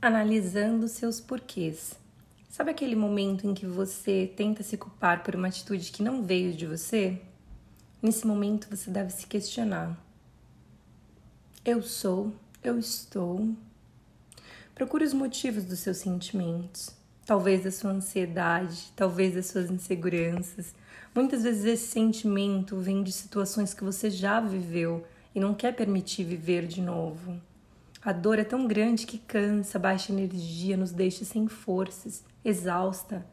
[0.00, 1.94] analisando seus porquês.
[2.48, 6.54] Sabe aquele momento em que você tenta se culpar por uma atitude que não veio
[6.54, 7.20] de você?
[8.02, 9.96] Nesse momento você deve se questionar.
[11.62, 12.32] Eu sou,
[12.64, 13.54] eu estou.
[14.74, 16.90] Procure os motivos dos seus sentimentos.
[17.26, 20.74] Talvez da sua ansiedade, talvez das suas inseguranças.
[21.14, 26.24] Muitas vezes esse sentimento vem de situações que você já viveu e não quer permitir
[26.24, 27.38] viver de novo.
[28.02, 33.26] A dor é tão grande que cansa, baixa energia, nos deixa sem forças, exausta.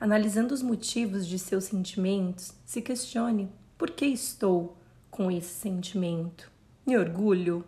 [0.00, 4.78] Analisando os motivos de seus sentimentos, se questione: por que estou
[5.10, 6.50] com esse sentimento?
[6.86, 7.66] Me orgulho?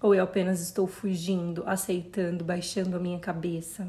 [0.00, 3.86] Ou eu apenas estou fugindo, aceitando, baixando a minha cabeça?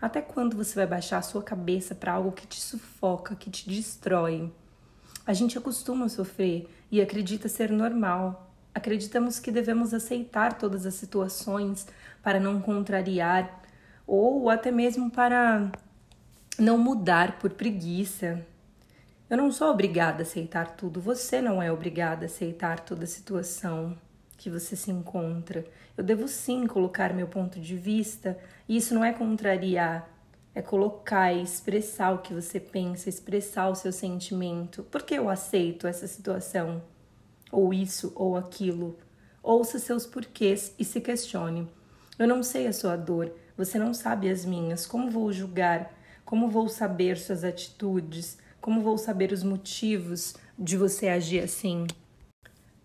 [0.00, 3.68] Até quando você vai baixar a sua cabeça para algo que te sufoca, que te
[3.68, 4.52] destrói?
[5.26, 10.94] A gente acostuma a sofrer e acredita ser normal, Acreditamos que devemos aceitar todas as
[10.94, 11.86] situações
[12.22, 13.62] para não contrariar
[14.06, 15.70] ou até mesmo para
[16.58, 18.44] não mudar por preguiça.
[19.30, 23.06] Eu não sou obrigada a aceitar tudo, você não é obrigada a aceitar toda a
[23.06, 23.96] situação
[24.36, 25.64] que você se encontra.
[25.96, 28.38] Eu devo sim colocar meu ponto de vista,
[28.68, 30.08] e isso não é contrariar,
[30.54, 34.82] é colocar e expressar o que você pensa, expressar o seu sentimento.
[34.84, 36.82] Por que eu aceito essa situação?
[37.54, 38.98] Ou isso ou aquilo.
[39.42, 41.68] Ouça seus porquês e se questione.
[42.18, 44.86] Eu não sei a sua dor, você não sabe as minhas.
[44.86, 45.92] Como vou julgar?
[46.24, 48.38] Como vou saber suas atitudes?
[48.60, 51.86] Como vou saber os motivos de você agir assim?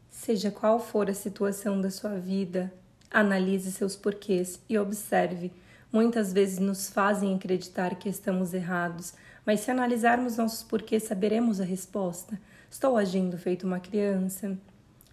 [0.09, 2.71] Seja qual for a situação da sua vida,
[3.09, 5.51] analise seus porquês e observe.
[5.91, 9.13] Muitas vezes nos fazem acreditar que estamos errados,
[9.45, 12.39] mas se analisarmos nossos porquês, saberemos a resposta.
[12.69, 14.55] Estou agindo feito uma criança?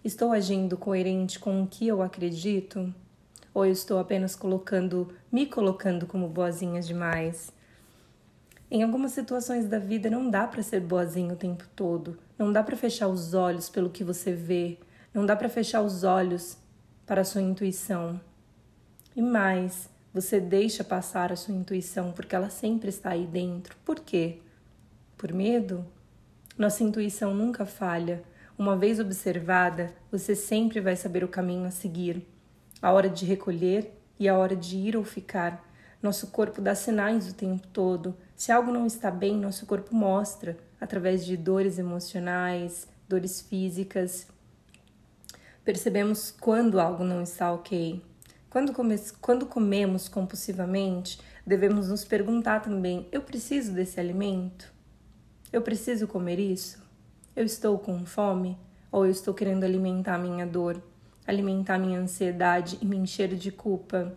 [0.05, 2.93] Estou agindo coerente com o que eu acredito?
[3.51, 7.51] Ou eu estou apenas colocando, me colocando como boazinha demais?
[8.69, 12.19] Em algumas situações da vida não dá para ser boazinho o tempo todo.
[12.37, 14.77] Não dá para fechar os olhos pelo que você vê.
[15.11, 16.57] Não dá para fechar os olhos
[17.07, 18.21] para a sua intuição.
[19.15, 23.75] E mais, você deixa passar a sua intuição porque ela sempre está aí dentro.
[23.83, 24.41] Por quê?
[25.17, 25.83] Por medo?
[26.57, 28.23] Nossa intuição nunca falha.
[28.57, 32.27] Uma vez observada, você sempre vai saber o caminho a seguir,
[32.81, 35.63] a hora de recolher e a hora de ir ou ficar.
[36.01, 38.17] Nosso corpo dá sinais o tempo todo.
[38.35, 44.27] Se algo não está bem, nosso corpo mostra através de dores emocionais, dores físicas.
[45.63, 48.03] Percebemos quando algo não está ok.
[48.49, 54.75] Quando, come quando comemos compulsivamente, devemos nos perguntar também: eu preciso desse alimento?
[55.57, 56.77] Eu preciso comer isso?
[57.35, 58.55] Eu estou com fome?
[58.91, 60.79] Ou eu estou querendo alimentar minha dor,
[61.25, 64.15] alimentar minha ansiedade e me encher de culpa?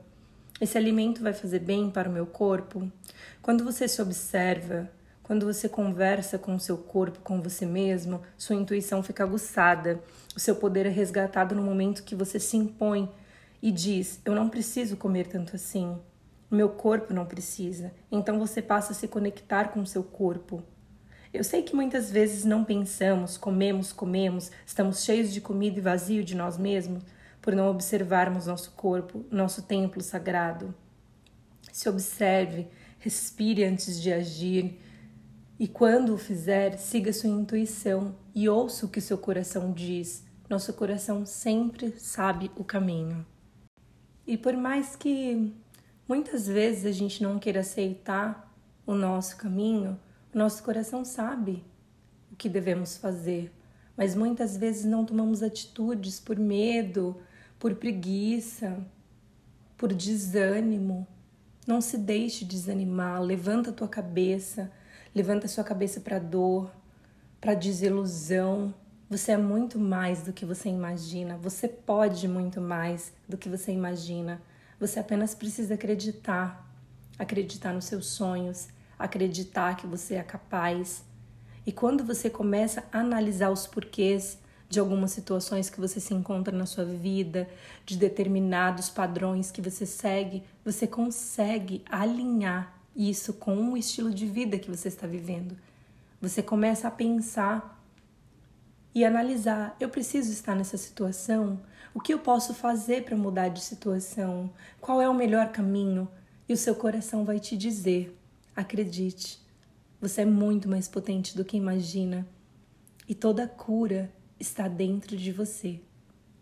[0.61, 2.93] Esse alimento vai fazer bem para o meu corpo?
[3.41, 4.91] Quando você se observa,
[5.23, 9.99] quando você conversa com o seu corpo, com você mesmo, sua intuição fica aguçada,
[10.37, 13.11] o seu poder é resgatado no momento que você se impõe
[13.63, 15.97] e diz: Eu não preciso comer tanto assim.
[16.51, 17.93] Meu corpo não precisa.
[18.13, 20.63] Então você passa a se conectar com o seu corpo,
[21.33, 26.25] eu sei que muitas vezes não pensamos, comemos, comemos, estamos cheios de comida e vazio
[26.25, 27.05] de nós mesmos
[27.41, 30.75] por não observarmos nosso corpo, nosso templo sagrado.
[31.73, 32.69] Se observe,
[32.99, 34.81] respire antes de agir
[35.59, 40.25] e quando o fizer, siga sua intuição e ouça o que seu coração diz.
[40.49, 43.25] Nosso coração sempre sabe o caminho.
[44.27, 45.55] E por mais que
[46.09, 48.53] muitas vezes a gente não queira aceitar
[48.87, 50.01] o nosso caminho,
[50.33, 51.65] nosso coração sabe
[52.31, 53.53] o que devemos fazer,
[53.97, 57.21] mas muitas vezes não tomamos atitudes por medo,
[57.59, 58.79] por preguiça,
[59.77, 61.07] por desânimo.
[61.67, 64.71] Não se deixe desanimar, levanta a tua cabeça,
[65.15, 66.71] levanta a sua cabeça para dor,
[67.41, 68.73] para desilusão.
[69.09, 73.73] Você é muito mais do que você imagina, você pode muito mais do que você
[73.73, 74.41] imagina.
[74.79, 76.67] Você apenas precisa acreditar,
[77.19, 78.69] acreditar nos seus sonhos,
[79.01, 81.03] acreditar que você é capaz.
[81.67, 84.39] E quando você começa a analisar os porquês
[84.69, 87.49] de algumas situações que você se encontra na sua vida,
[87.85, 94.59] de determinados padrões que você segue, você consegue alinhar isso com o estilo de vida
[94.59, 95.57] que você está vivendo.
[96.21, 97.83] Você começa a pensar
[98.95, 101.61] e analisar: eu preciso estar nessa situação?
[101.93, 104.51] O que eu posso fazer para mudar de situação?
[104.81, 106.09] Qual é o melhor caminho?
[106.49, 108.17] E o seu coração vai te dizer
[108.55, 109.41] Acredite,
[110.01, 112.27] você é muito mais potente do que imagina
[113.09, 115.81] e toda cura está dentro de você.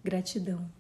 [0.03, 0.78] Gratidão.